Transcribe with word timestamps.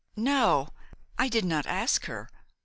"No. 0.15 0.69
I 1.19 1.27
did 1.29 1.45
not 1.45 1.67
ask 1.67 2.05
her. 2.05 2.27